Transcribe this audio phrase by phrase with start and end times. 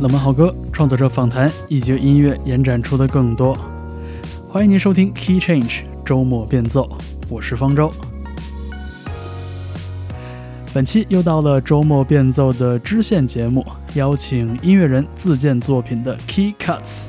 [0.00, 3.52] 冷门好歌、创作者访谈以及音乐延展出的更多。
[4.48, 6.88] 欢迎您收听 Key Change 周末变奏，
[7.28, 7.92] 我是方舟。
[10.72, 17.08] 本期又到了周末变奏的支线节目，邀请音乐人自荐作品的 Key Cuts。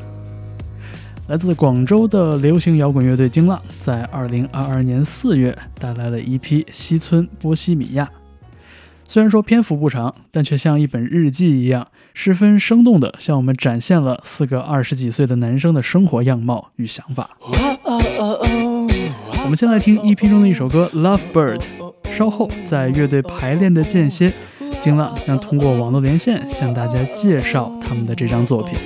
[1.28, 8.06] 来自广州的流行摇滚乐队惊浪，在2022年4月带来了一批《西村波西米亚》。
[9.04, 11.87] 虽然说篇幅不长，但却像一本日记一样，
[12.21, 17.29] 十分生动地向我们展现了四个二十几岁的男生的生活样貌与想法。
[19.42, 21.59] 我们先来听 EP 中的一首歌《Love Bird》。
[22.11, 24.33] 稍后，在乐队排练的间歇，
[24.82, 28.78] 金浪将通过网络连线向大家介绍他们的这张作品。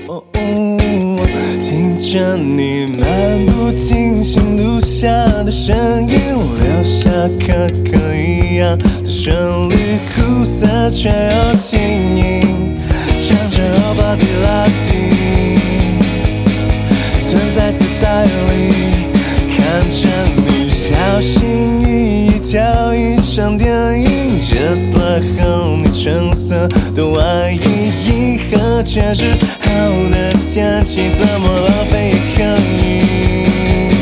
[1.60, 5.08] 听着你漫不经心录下
[5.44, 7.10] 的声音，留下
[7.40, 9.34] 可可一样的旋
[9.70, 11.80] 律，苦涩却又轻
[12.16, 12.63] 盈，
[13.54, 14.92] 唱着欧巴比拉丁，
[17.30, 18.28] 存在磁带里，
[19.48, 19.58] 看
[19.92, 23.14] 着你小心翼翼跳一。
[23.36, 29.70] 场电影，Just like 和你橙色的外衣，银河却是好
[30.12, 32.44] 的天气，怎么浪费也可
[32.80, 33.94] 以，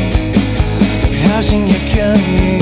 [1.22, 2.61] 飘心也可以，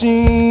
[0.00, 0.49] 心。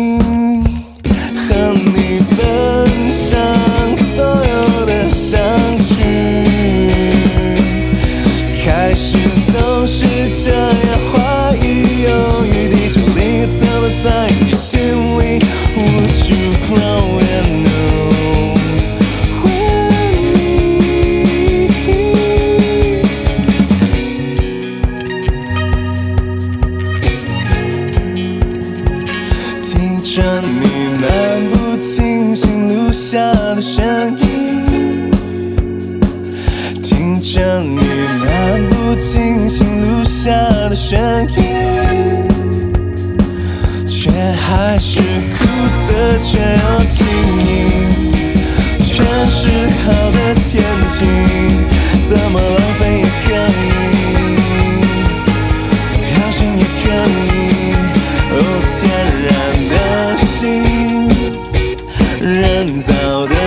[62.50, 63.39] hands out.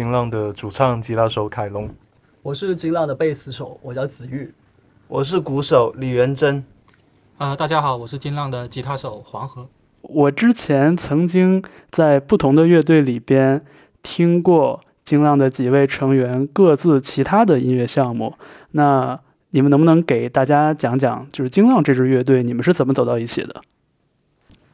[0.00, 1.94] 金浪的主唱吉他手凯龙。
[2.40, 4.50] 我是金浪的贝斯手，我叫子玉。
[5.08, 6.64] 我是鼓手李元珍。
[7.36, 9.68] 呃，大家好，我是金浪的吉他手黄河。
[10.00, 13.62] 我之前曾经在不同的乐队里边
[14.02, 18.32] 听过金浪的几位成员各自其他的音乐项目，
[18.70, 19.20] 那
[19.50, 23.60] 你们能不能给大家讲讲，就是金浪这支乐队，你们是怎么走到一起的？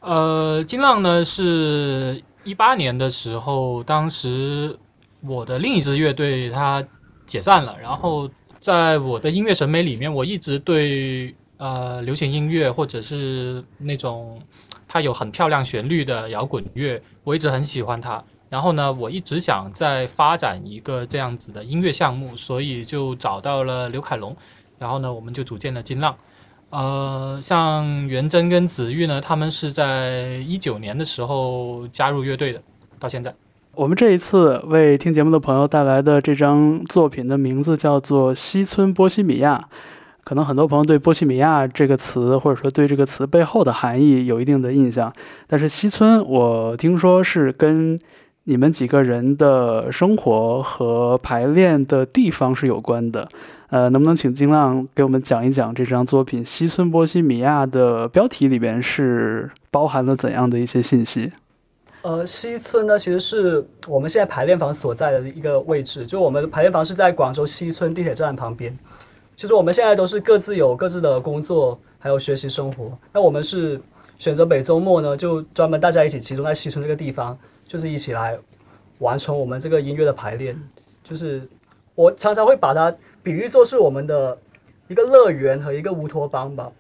[0.03, 4.79] 呃，金浪呢是一八年的时候，当时
[5.27, 6.85] 我的另一支乐队它
[7.25, 14.41] 解散了，然后在我的音乐审美里面，我一直对呃流行音乐或者是那种
[14.87, 18.23] 它有很漂亮旋律的摇滚乐，我一直很喜欢它。
[18.49, 24.35] 然后呢，我一直想在发展一个这样子的音乐项目，所以就找到了刘凯龙。
[24.79, 26.17] 然后呢，我们就组建了金浪。
[26.71, 32.63] 呃，像元真跟子玉呢，他们是在一九年的时候加入乐队的，
[33.01, 33.35] 到现在。
[33.77, 39.59] 我们这一次为听节目的朋友带来的这张作品的名字叫做《西村波西米亚》。
[40.25, 45.13] 可能很多朋友对“波西米亚”这个词，或者说对这个词背后的含义有一定的印象，
[45.47, 47.99] 但是西村，我听说是跟
[48.45, 53.29] 你们几个人的生活和排练的地方是有关的。
[53.69, 61.31] 呃，能不能请金浪给我们讲一讲这张作品《西村波西米亚》的标题里边是包含了怎样的一些信息？
[62.07, 68.79] 呃，西村呢，其实是我们现在排练房所在的一个位置，就我们的排练房是在广州西村地铁站旁边。
[69.37, 72.97] 其实我们现在都是各自有各自的工作，还有学习生活。
[73.13, 73.81] 那我们是
[74.19, 77.37] 选择每周末呢，就专门大家一起集中在西村这个地方，
[77.67, 78.39] 就是一起来
[78.99, 80.57] 完成我们这个音乐的排练。
[81.03, 81.43] 就是
[81.97, 84.39] 我常常会把它比喻作是我们的
[84.87, 86.71] 一个乐园和一个乌托邦吧。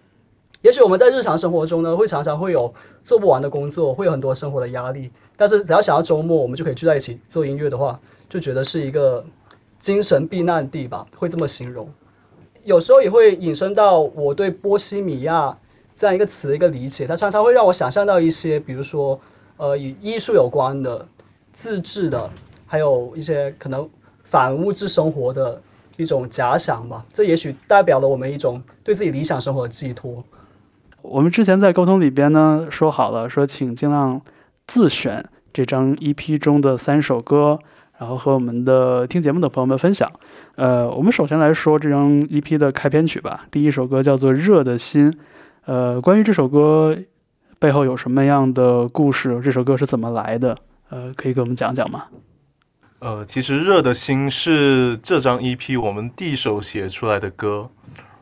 [0.62, 2.72] 也许我们在日常生活中呢，会常常会有
[3.04, 5.10] 做不完的工作，会有很多生活的压力。
[5.36, 9.24] 但是只要想到周末，我们就可以聚在一起做音乐的话，就觉得是一个
[9.78, 11.88] 精神避难地吧，会这么形容。
[12.64, 15.56] 有时候也会引申到我对波西米亚
[15.94, 19.20] 这样一个词的一个理解，它常常会让我想象到一些，比如说，
[19.58, 21.06] 呃，与艺术有关的、
[21.52, 22.28] 自制的，
[22.66, 23.88] 还有一些可能
[24.24, 25.62] 反物质生活的
[25.96, 27.06] 一种假想吧。
[27.12, 30.24] 这也许代表了我们一种对自己理想生活的寄托。
[31.08, 34.20] 我们之前在沟通里边呢，说好了，说请尽量
[34.66, 37.58] 自选这张 EP 中的三首歌。
[37.98, 40.06] 然后和我们的听节目的朋友们分享。
[40.56, 43.46] 呃，我们首先来说这张 EP 的开篇曲吧。
[43.50, 45.10] 第一首歌叫做《热的心》。
[45.64, 46.94] 呃，关于这首歌
[47.58, 49.40] 背后有什么样的故事？
[49.42, 50.58] 这首歌是怎么来的？
[50.90, 52.04] 呃，可以给我们讲讲吗？
[52.98, 57.70] 呃，其实《热的心》是这张 EP 我们第一首写出来的歌。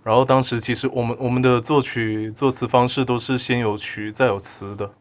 [0.05, 4.93] 然后当时其实我们我们的作曲作词方式都是先有曲再有词的。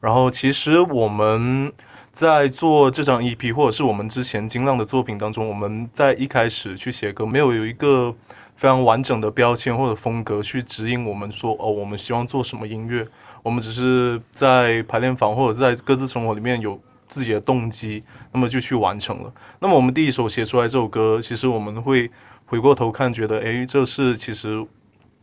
[0.00, 1.70] 然后其实我们。
[2.16, 8.10] 在做这张 EP，或者是我们之前金浪的作品当中，我们在一开始去写歌，没有有一个
[8.54, 13.06] 非常完整的标签或者风格去指引我们说，哦，我们希望做什么音乐。
[13.42, 18.02] 我们只是在排练房或者在各自生活里面有自己的动机，
[18.32, 19.30] 那么就去完成了。
[19.60, 22.10] 那么我们第一首写出来这首歌，其实我们会
[22.46, 24.64] 回过头看，觉得，诶，这是其实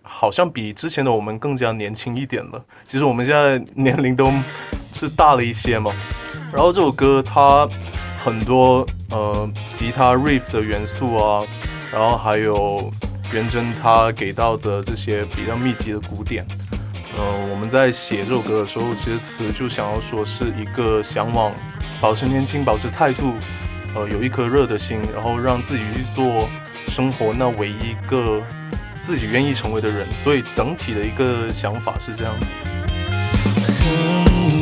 [0.02, 2.62] 好像比之前的我们更加年轻一点了。
[2.86, 4.30] 其实我们现在年龄都
[4.94, 5.94] 是大了一些嘛。
[6.52, 7.68] 然后这首歌它
[8.18, 11.42] 很多呃吉他 riff 的元素啊，
[11.92, 12.92] 然后还有
[13.32, 16.46] 元真他给到的这些比较密集的鼓点，
[17.18, 21.54] 呃，我们在写这首歌的时候，其实词就想要说是一个向往
[22.02, 23.34] 保持年轻、保持态度，
[23.96, 26.48] 呃，有一颗热的心，然后让自己去做
[26.96, 28.40] 生活那唯一一个
[29.02, 32.46] 自己愿意成为的人，所以整体的一个想法是这样子。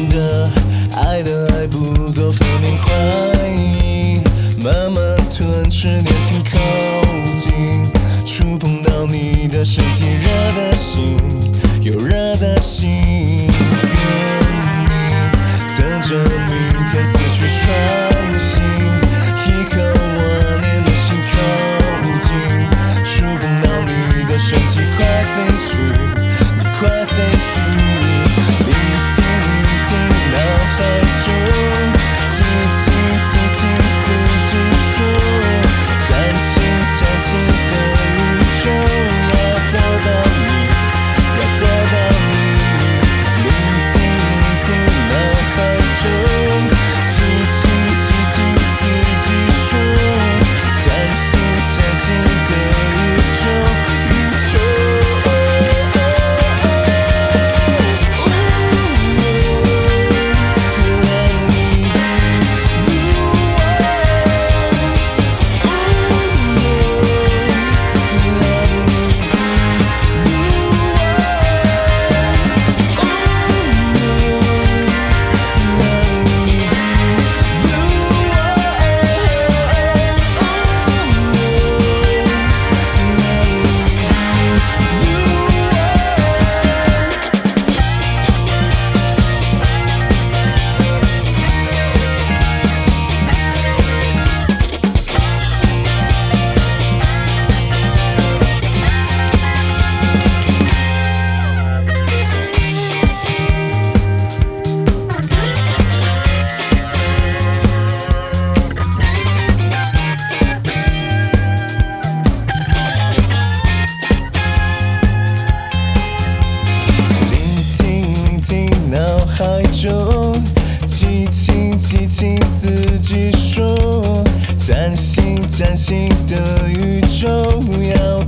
[0.10, 0.50] 的
[0.96, 2.90] 爱的爱不够，分明怀
[3.50, 4.22] 疑，
[4.64, 6.58] 慢慢吞吃，年轻靠
[7.36, 7.92] 近，
[8.26, 11.18] 触碰到你的身体，热的心，
[11.82, 13.52] 有热的心，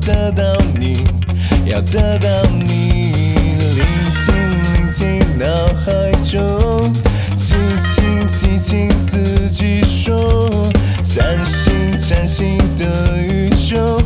[0.01, 0.43] 得到
[0.79, 1.05] 你，
[1.65, 3.11] 要得到你，
[3.75, 3.85] 聆
[4.25, 4.33] 听
[4.73, 6.93] 聆听脑海中，
[7.37, 10.71] 轻轻轻轻自己说，
[11.01, 14.02] 崭新崭新的，宇宙。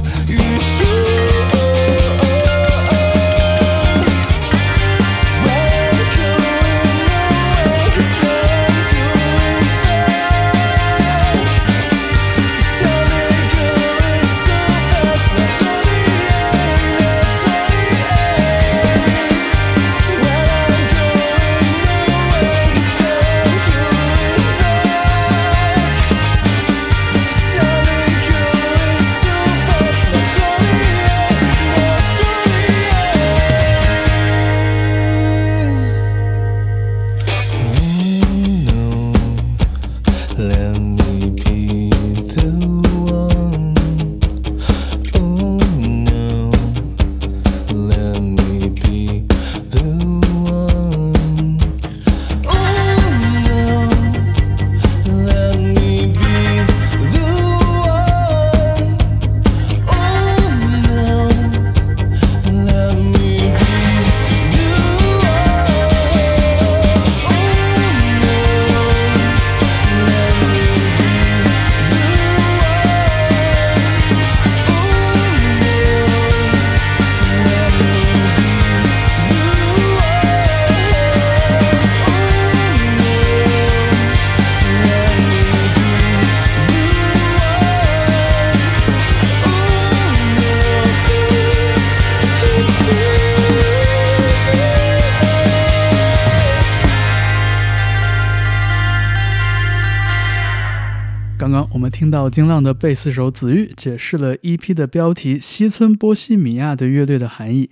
[101.38, 107.70] 刚刚我们听到金浪的贝斯手子玉解释了 EP 的标题“西村波西米亚”的乐队的含义，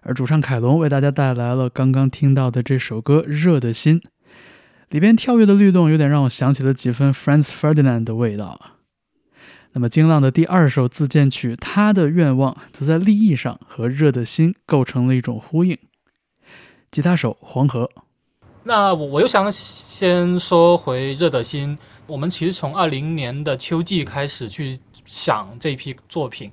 [0.00, 4.00] 而主唱凯龙为大家带来了刚刚听到的这首歌《热的心》，
[4.88, 8.58] 里边跳跃的律动有点让我想起了几分 Franz Ferdinand 的味道。
[9.72, 15.76] 那么金浪的第二首自荐曲《他的愿望》则在立意上和《热的心》构成了一种呼应。
[16.90, 17.90] 吉他手黄河，
[18.62, 26.52] 那我我又想先说回《热的心》，我们其实从二零年的秋季开始去想这批作品，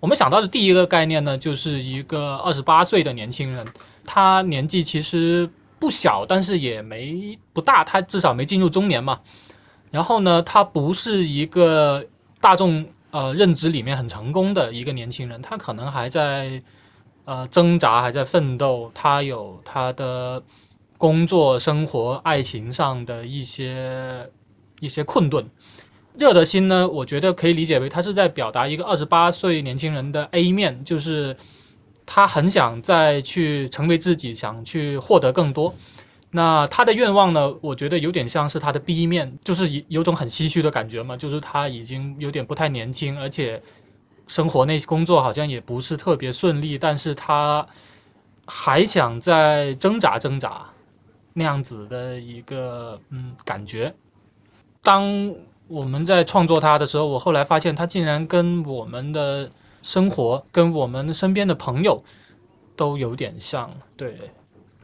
[0.00, 3.66] 我们想到的第一个概念呢，就是一个二十八岁的年轻人，
[4.04, 5.48] 他年纪其实
[5.78, 9.20] 不小，但是也没不大，他至少没进入中年嘛。
[9.90, 12.04] 然后呢，他不是一个
[12.40, 16.62] 大众呃认知里面很成功的一个年轻人，他可能还在
[17.24, 20.42] 呃挣扎，还在奋斗，他有他的
[20.98, 24.28] 工作、生活、爱情上的一些
[24.80, 25.48] 一些困顿。
[26.18, 31.36] 热的心呢，我觉得可以理解为他是在表达一个二十八岁年轻人的 A 面，就是
[32.06, 35.74] 他很想再去成为自己，想去获得更多。
[36.30, 37.54] 那他的愿望呢？
[37.60, 43.62] 我觉得有点像是他的 B 面，就是有种很唏嘘的感觉嘛，就是他已经有点不太年轻，而且
[44.26, 47.66] 生活那些工作好像也不是特别顺利，但是他
[48.46, 50.66] 还想再挣扎挣扎
[51.32, 53.94] 那样子的一个嗯感觉。
[54.86, 55.34] 当
[55.66, 59.50] 我们在创作它的时候，我后来发现它竟然跟我们的
[59.82, 62.00] 生活、跟我们身边的朋友
[62.76, 64.16] 都有点像，对。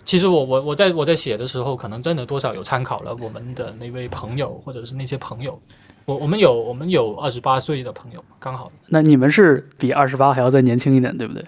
[0.02, 5.56] 其实我我我在我在写的时候，可能真的多少有参考了我们的那位朋友，或者是那些朋友。
[6.04, 11.44] 我我们有我们有二十八岁的朋友，刚好那你们是比二十八还要再年轻一点，对不对？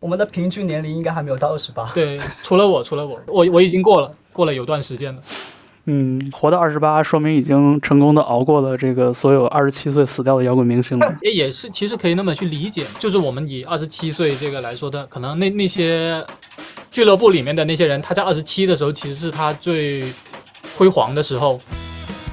[0.00, 1.90] 我们的平均年龄应该还没有到二十八。
[1.94, 5.22] 对，除了我，除了我，我我已经过了，过了有段时间了。
[5.88, 11.14] 嗯，活到二十八，说明已经成功的熬过了这个所有二十七岁死掉的摇滚明星了。
[11.22, 16.24] 也也是，其实可以那么去理解，就是我们以二十七岁这个来说的，可能那那些
[16.90, 20.02] 俱乐部里面的那些人，他在二十七的时候，其实是他最
[20.76, 21.60] 辉煌的时候。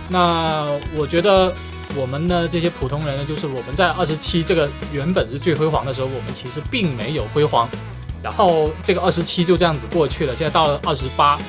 [0.10, 0.66] 那
[0.98, 1.54] 我觉得
[1.96, 7.70] 我们的这些普通人呢，就是我们在二十七这个原本是最辉煌的时候，我们其实并没有辉煌，
[8.24, 11.40] 然后这个二十七就这样子过去了，现在到了二十八。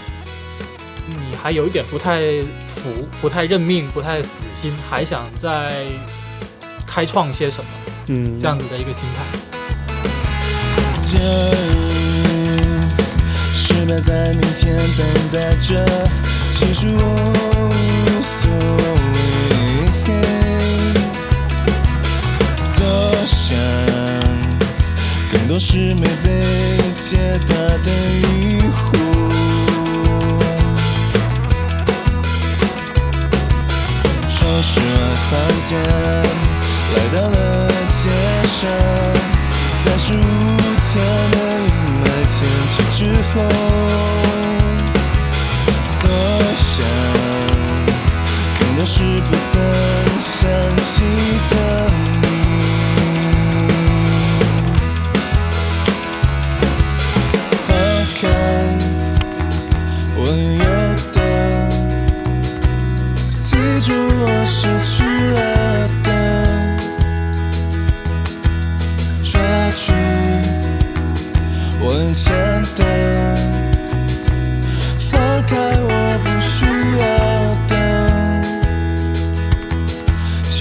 [1.06, 2.20] 你还有一点不太
[2.66, 5.84] 服，不太认命，不太死心，还想再
[6.86, 7.70] 开创些什么，
[8.08, 9.24] 嗯，这样子的一个心态。
[11.06, 11.18] 着，
[13.52, 15.84] 失败在明天等待着，
[16.52, 17.02] 其实我
[17.68, 17.72] 无
[18.22, 18.94] 所谓。
[22.74, 22.78] 所
[23.26, 23.52] 想，
[25.30, 26.26] 更多是没被
[26.94, 27.88] 解答的
[28.22, 29.53] 疑惑。
[35.34, 35.76] 房间
[36.94, 38.08] 来到了街
[38.46, 38.70] 上，
[39.84, 40.18] 在十五
[40.80, 40.92] 天
[41.32, 42.32] 的阴霾天
[42.70, 42.98] 气之
[43.32, 43.34] 后，
[45.82, 46.00] 所
[46.54, 46.86] 想，
[48.58, 49.52] 可能是不曾
[50.20, 50.32] 想
[50.78, 50.92] 起
[51.50, 51.54] 的。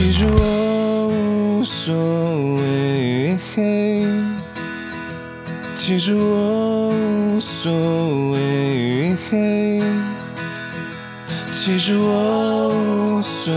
[0.06, 1.96] 其实我无所
[2.58, 3.38] 谓。
[5.74, 7.72] 其实我无所
[8.32, 9.16] 谓，
[11.52, 13.54] 其实我无所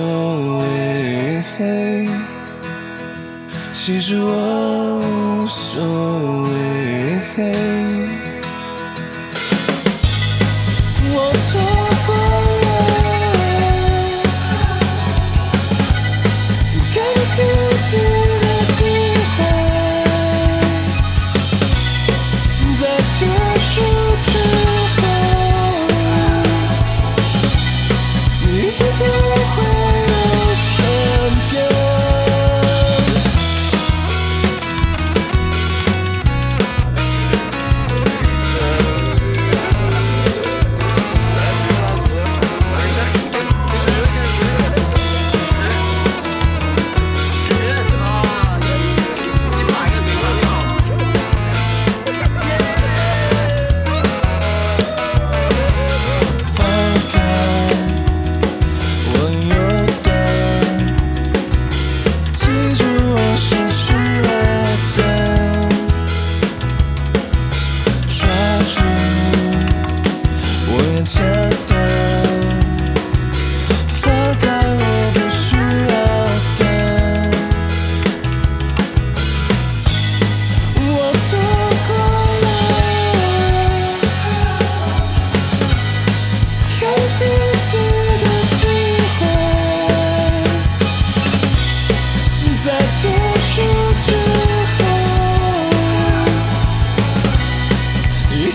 [0.60, 1.42] 谓，
[3.72, 5.82] 其实我无所
[6.20, 6.25] 谓。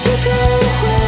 [0.01, 1.00] 切都会。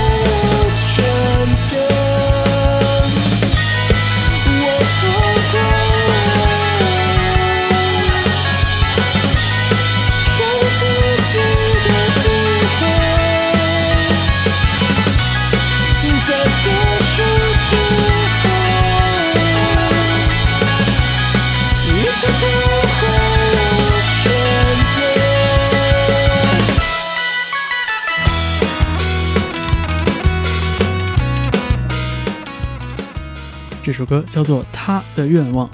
[34.04, 35.66] 首歌叫做《他的愿望》。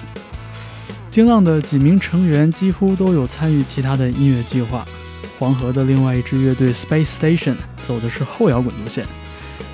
[1.09, 4.87] 金浪的几名成员几乎都有参与其他的音乐计划。
[5.39, 9.03] 黄河的另外一支乐队 Space Station 走的是后摇滚路线。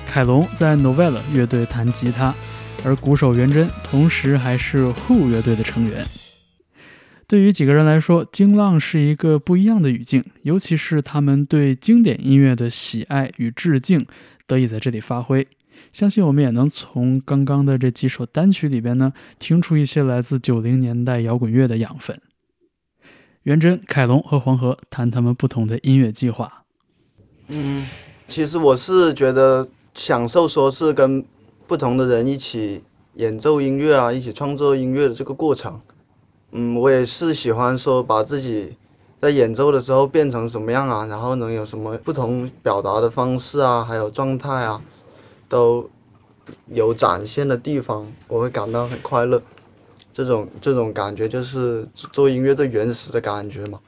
[0.06, 2.34] 凯龙在 Novella 乐队弹吉他，
[2.82, 6.06] 而鼓手元真同时还是 Who 乐队的成员。
[7.26, 14.06] 对于几个人来说，惊浪是一个不一样的语境，尤其是他们对经典音乐的喜爱与致敬
[14.46, 15.46] 得以在这里发挥。
[15.92, 22.20] 相信我们也能从刚刚的这几首单曲里边呢，听出一些来自九零年代摇滚乐的养分。
[23.44, 26.64] 元真、凯龙和黄河谈他们不同的音乐计划。
[27.48, 27.86] 嗯，
[28.26, 31.24] 其实我是觉得享受说是跟
[31.66, 32.82] 不同的人一起
[33.14, 35.80] 演奏音乐啊，一起创作音乐的这个过程。
[36.52, 38.76] 嗯，我也是喜欢说把自己
[39.20, 44.82] 在演奏的时候变成什么样啊，然后能有什么不同表达的方式啊，还有状态啊，
[45.48, 45.88] 都
[46.66, 49.42] 有展现的地方，我会感到很快乐。
[50.12, 53.78] 这种这种感觉就是做音乐最原始的感觉嘛。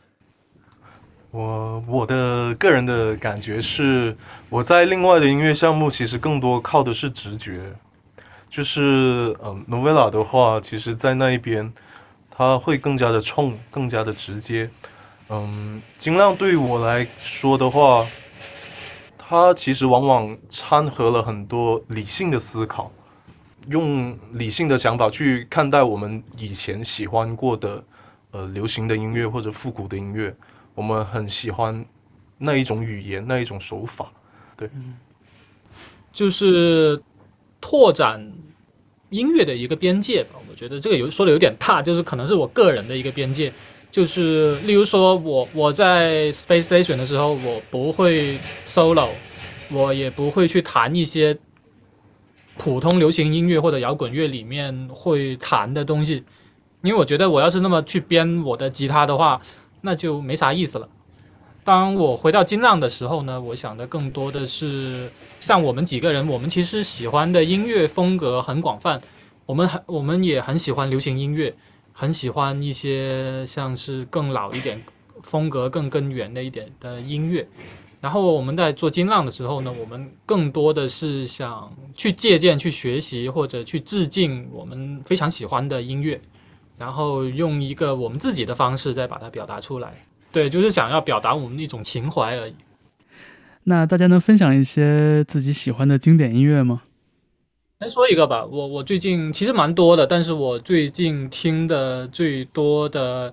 [1.31, 4.17] 我我的个人的感觉是，
[4.49, 7.73] 我在另外的音乐项目其实更多靠的是直觉，
[8.49, 11.73] 就是嗯，Novella 的话，其实在那一边，
[12.31, 14.71] 它会更加的冲，更加的直接。
[15.29, 18.07] 嗯，尽量对于我来说的话，
[19.31, 22.91] 它其实往往掺和了很多理性的思考，
[23.69, 27.85] 用理性的想法去看待我们以前喜欢过的
[28.31, 30.35] 呃流行的音乐或者复古的音乐。
[30.75, 31.85] 我们很喜欢
[32.39, 34.11] 那一种语言，那一种手法。
[34.57, 34.71] 对
[36.11, 36.99] 就是
[37.61, 38.33] 拓展
[39.11, 40.41] 音乐的一个边界吧。
[40.51, 43.53] 我觉得这个有说的有点大，就是可能是我个人的一个边界。
[43.91, 49.09] 就是例如说我我在 Space Station 的时候，我不会 solo，
[49.71, 51.37] 我也不会去弹一些
[52.57, 56.25] 普通流行音乐或者摇滚乐里面会弹的东西，
[56.83, 59.41] 因为我觉得我要是那么去编我的吉他的话，
[59.81, 60.89] 那就没啥意思了。
[61.65, 69.01] 当我回到金浪的时候呢，我想的更多的是像我们几个人，我们其实喜欢的音乐风格很广泛，
[69.45, 71.55] 我们很我们也很喜欢流行音乐，
[72.01, 74.81] 很喜欢一些像是更老一点、
[75.21, 77.45] 风格更根源的一点的音乐。
[78.01, 86.21] 然后我们在做金浪的时候呢，我们更多的是想去借鉴、去学习或者去致敬我们非常喜欢的音乐，
[86.77, 89.93] 然后用一个我们自己的方式再把它表达出来。
[90.31, 92.55] 对，就是想要表达我们的一种情怀而已。
[93.65, 96.83] 那大家能分享一些自己喜欢的经典音乐吗？
[97.81, 103.33] 先说一个吧，我我最近其实蛮多的，但是我最近听的最多的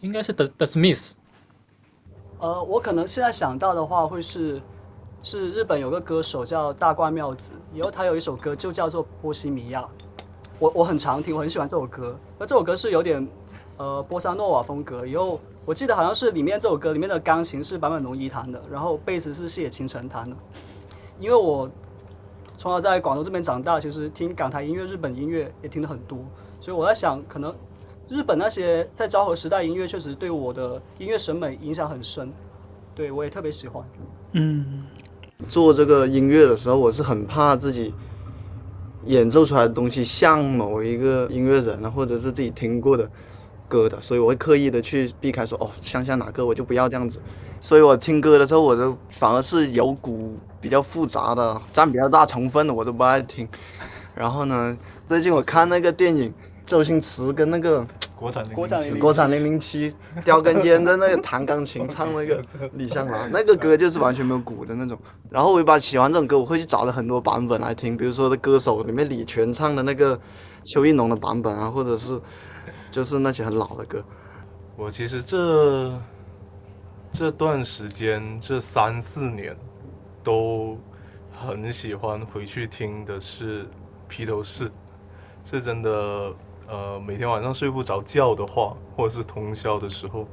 [0.00, 1.14] 应该是 The The Smiths。
[2.38, 4.62] 呃，我可能现在想到的话，会是
[5.24, 9.80] 是日本有个歌手叫大冠妙子，以后他有一首歌就叫做《波西米亚》，
[10.60, 12.16] 我我很常听，我很喜欢这首歌。
[12.38, 13.26] 那这首歌是有点
[13.76, 20.36] 呃波萨诺瓦风格，以后我记得好像是里面这首歌里面的钢琴是坂本龙一弹的，然后贝斯是谢清晨弹的。
[21.18, 21.68] 因为我
[22.60, 26.18] 从小在广州这边长大，其实听港台音乐、日本音乐也听的很多，
[26.60, 27.56] 所以我在想，可能
[28.06, 32.30] 日本那些在昭和时代音乐确实对我的音乐审美影响很深，
[32.94, 33.82] 对我也特别喜欢。
[34.32, 34.84] 嗯，
[35.48, 37.94] 做这个音乐的时候，我是很怕自己
[39.06, 43.10] 演奏出来的东西像某一个音乐人，或者是自己听过的
[43.70, 47.20] 歌的，所以我会刻意的去避开说哦，乡下哪个我就不要这样子。
[47.60, 53.48] 所以我听歌的时候，我都反而是有股比较复杂的、占比较大成分的，我都不爱听。
[54.14, 56.34] 然后呢，最近我看那个电影，
[56.66, 59.92] 周星驰跟那个国产国产零零国产零零七
[60.24, 62.42] 叼根烟在那个弹钢琴唱那个
[62.74, 64.98] 李香兰，那个歌就是完全没有鼓的那种。
[65.30, 70.18] 然后我一般喜欢这种歌，我会去找了很多版本来听，比如说的歌手里面李泉唱的那个
[70.64, 72.20] 邱意浓的版本啊，或者是
[72.90, 74.04] 就是那些很老的歌。
[74.76, 75.92] 我其实这
[77.12, 79.56] 这段时间这三四年
[80.22, 80.78] 都
[81.32, 83.66] 很喜欢回去听的是
[84.08, 84.70] 披头士，
[85.44, 86.32] 是真的。
[86.72, 90.24] 呃，每天晚上睡不着觉的话，或者是通宵的时候，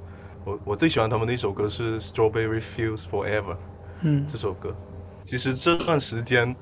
[0.46, 3.54] 我我最喜欢他们的一首歌是《Strawberry Fields Forever》。
[4.02, 4.76] 嗯这首歌，
[5.24, 6.56] 其实这段时间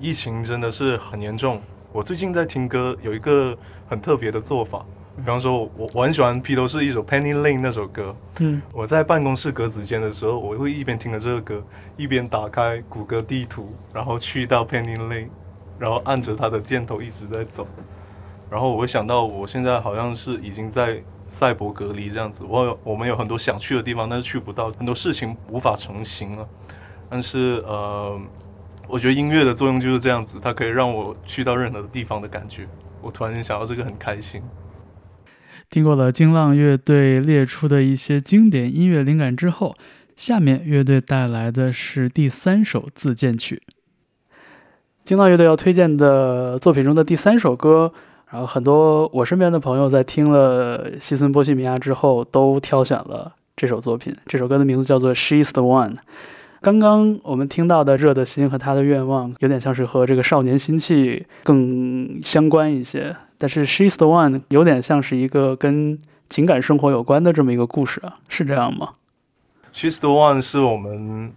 [0.00, 1.60] 疫情真的是很严重。
[1.92, 3.54] 我最近在听歌，有一个
[3.86, 11.62] 很特别的做法，比方说我我我很喜欢披头士一首《Penny Lane》那首歌，嗯，我在办公室格子间的时候，我会一边听着这个歌，
[11.96, 15.28] 一边打开谷歌地图，然后去到 Penny Lane，
[15.78, 17.66] 然后按着它的箭头一直在走，
[18.50, 26.48] 然后我会想到我现在好像是已经在赛博隔离这样子，我有我们有很多想去的地方，但是去不到，很多事情无法成型了。
[27.08, 28.20] 但是呃，
[28.88, 32.66] 我觉得音乐的作用就是这样子，它可以让我去到任何地方的感觉。
[33.00, 34.42] 我突然间想到这个很开心。
[35.74, 39.74] 听过了惊浪乐队列出的一些经典音乐灵感之后，
[40.14, 43.60] 下面乐队带来的是第三首自荐曲。
[45.02, 47.92] 惊浪乐队要推荐的作品中的第三首歌，
[48.30, 54.14] 然后很多我身边的朋友在听了《西村波西米亚》之后，都挑选了这首作品。
[54.26, 55.94] 这首歌的名字叫做《She's the One》。
[56.64, 63.14] 刚刚我们听到的《热的心》和他的愿望，有点像是和这个少年心气更相关一些。
[63.36, 68.94] 但是《She's the One》有点像是一个跟情感生活有关的这么一个故事啊，是这样吗
[69.74, 71.34] ？She's the One 是我们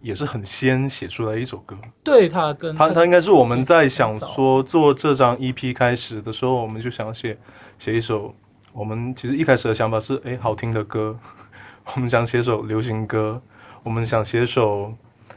[0.00, 7.36] 也是很先写出来一首歌，对他跟他他应该是我们在想说做这张 EP 开始的时候，我们就想写
[7.78, 8.34] 写一首。
[8.72, 11.14] 我们其实一开始的想法是，哎，好听的歌，
[11.94, 13.42] 我们想写首流行歌，
[13.84, 14.92] 我们想写首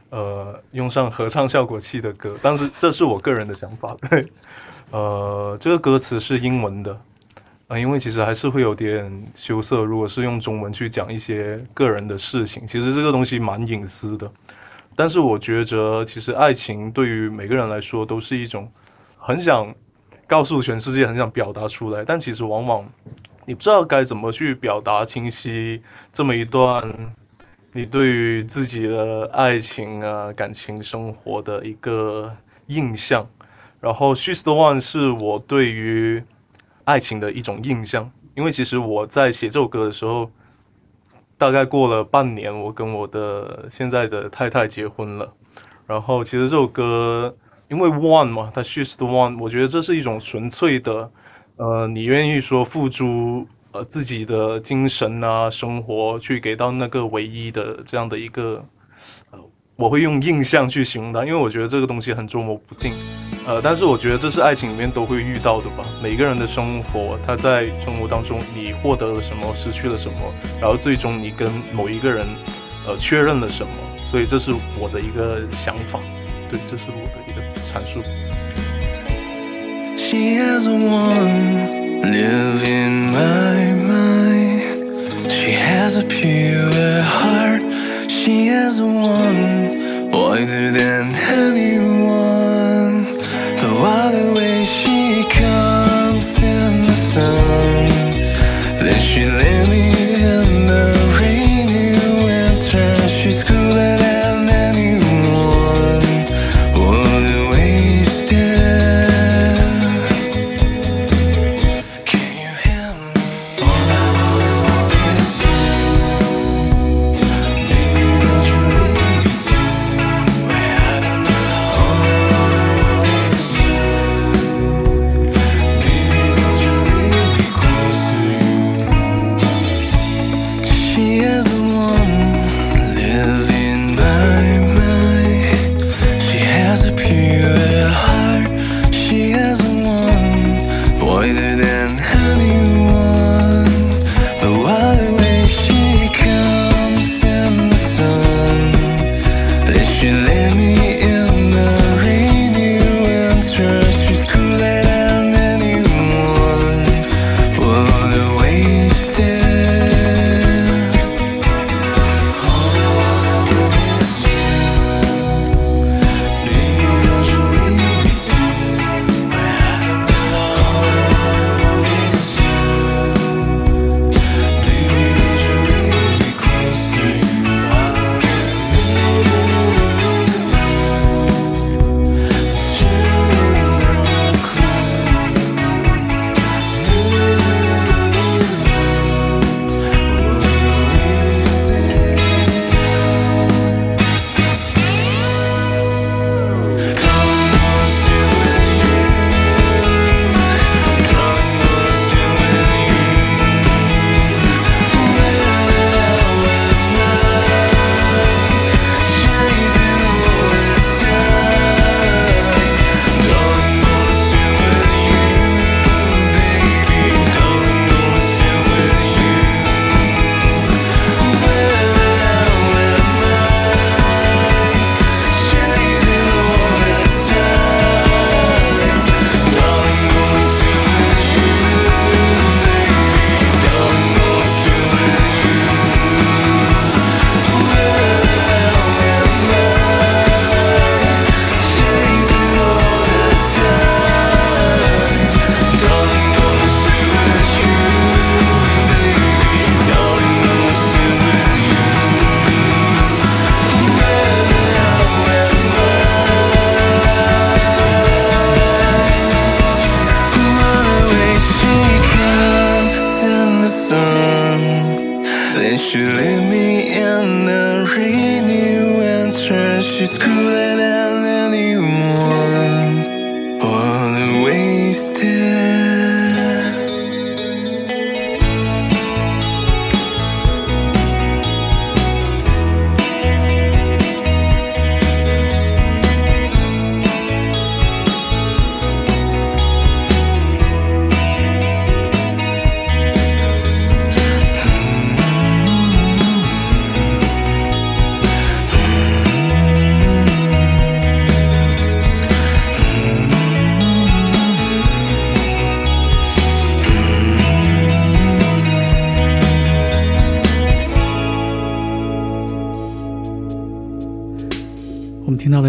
[0.09, 2.35] 呃用上合唱效果器的歌。
[2.41, 4.25] 但是这是我个人的想法， 对。
[4.89, 6.97] 呃，这个歌词是英文的，
[7.67, 9.83] 啊、因为其实还是会有点羞涩。
[9.83, 14.31] 如果是用中文去讲一些个人的事情，其实这个东西蛮隐私的。
[14.95, 18.71] 但是我觉着，其实爱情对于每个人来说都是一种
[19.17, 19.75] 很想
[20.25, 22.89] 告诉全世界、很想表达出来，但其实往往
[23.45, 25.83] 你不知道该怎么去表达清晰
[26.13, 26.81] 这么一段
[27.73, 32.35] 你对于自己的爱情啊、感情生活的一个
[32.67, 33.27] 印象。
[33.79, 36.23] 然后《She's the One》是我对于
[36.85, 40.31] 爱情的一种印象，因为其实我在写这首歌的时候，
[41.37, 45.31] 大概过了半年，我跟我的现在的太太结婚了。
[45.85, 47.35] 然后其实这首歌
[47.69, 51.11] 因为 One 嘛，它 She's the One，我觉得这是一种纯粹的，
[51.57, 58.65] 呃，你愿意说付出呃自己的精神啊、生活去给到那个唯一的这样的一个，
[59.29, 59.39] 呃，
[59.75, 62.93] 我会用印象去形容它，因为我觉得这个东西很捉摸不定。
[63.45, 65.85] 呃，但是我觉得这是爱情里面都会遇到的吧。
[66.01, 70.19] 每个人的生活，他在生活当中，你获得了什么，失去了什么，
[70.59, 72.25] 然后最终你跟某一个人，
[72.87, 73.71] 呃，确认了什么。
[74.09, 75.99] 所以这是我的一个想法，
[76.49, 78.01] 对，这是我的一个阐述。
[79.97, 84.95] She has one live in my mind.
[85.31, 87.61] She has a pure heart.
[88.09, 91.05] She has one wider than
[91.39, 93.05] anyone.
[93.59, 94.46] But what the way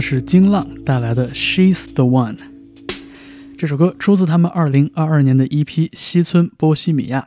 [0.00, 2.36] 是金浪带来的《She's the One》。
[3.56, 7.26] 这首歌出自他们2022年的 EP《西村波西米亚》。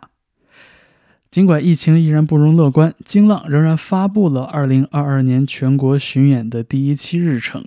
[1.29, 7.65] 尽管疫情依然不容乐观，金浪仍然发布了2022年全国巡演的第一期日程。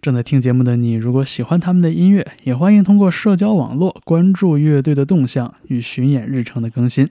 [0.00, 7.08] 正在听节目的你，如果喜欢他们的音乐，也欢迎通过社交网络关注乐队的动向与巡演日程的更新。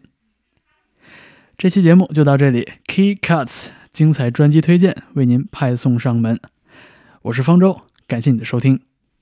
[1.58, 6.40] 这期节目就到这里，Key Cuts 精彩专辑推荐为您派送上门。
[7.24, 8.80] 我是方舟，感谢你的收听。